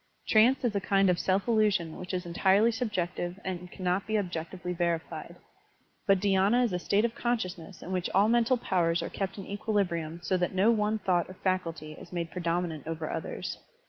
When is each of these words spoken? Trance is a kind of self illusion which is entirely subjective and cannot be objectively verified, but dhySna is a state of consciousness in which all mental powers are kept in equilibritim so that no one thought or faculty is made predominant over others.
Trance 0.27 0.63
is 0.65 0.75
a 0.75 0.81
kind 0.81 1.11
of 1.11 1.19
self 1.19 1.47
illusion 1.47 1.95
which 1.95 2.11
is 2.11 2.25
entirely 2.25 2.71
subjective 2.71 3.39
and 3.45 3.69
cannot 3.71 4.07
be 4.07 4.17
objectively 4.17 4.73
verified, 4.73 5.35
but 6.07 6.19
dhySna 6.19 6.63
is 6.63 6.73
a 6.73 6.79
state 6.79 7.05
of 7.05 7.13
consciousness 7.13 7.83
in 7.83 7.91
which 7.91 8.09
all 8.09 8.27
mental 8.27 8.57
powers 8.57 9.03
are 9.03 9.09
kept 9.11 9.37
in 9.37 9.45
equilibritim 9.45 10.19
so 10.23 10.37
that 10.37 10.55
no 10.55 10.71
one 10.71 10.97
thought 10.97 11.29
or 11.29 11.35
faculty 11.35 11.91
is 11.91 12.11
made 12.11 12.31
predominant 12.31 12.87
over 12.87 13.11
others. 13.11 13.59